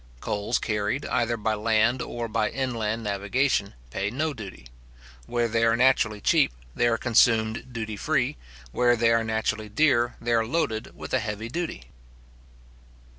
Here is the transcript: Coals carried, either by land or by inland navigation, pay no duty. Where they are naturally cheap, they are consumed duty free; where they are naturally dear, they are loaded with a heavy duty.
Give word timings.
Coals 0.19 0.57
carried, 0.57 1.05
either 1.05 1.37
by 1.37 1.53
land 1.53 2.01
or 2.01 2.27
by 2.27 2.49
inland 2.49 3.03
navigation, 3.03 3.75
pay 3.91 4.09
no 4.09 4.33
duty. 4.33 4.65
Where 5.27 5.47
they 5.47 5.63
are 5.63 5.77
naturally 5.77 6.19
cheap, 6.19 6.53
they 6.73 6.87
are 6.87 6.97
consumed 6.97 7.71
duty 7.71 7.97
free; 7.97 8.35
where 8.71 8.95
they 8.95 9.11
are 9.11 9.23
naturally 9.23 9.69
dear, 9.69 10.15
they 10.19 10.33
are 10.33 10.43
loaded 10.43 10.97
with 10.97 11.13
a 11.13 11.19
heavy 11.19 11.49
duty. 11.49 11.83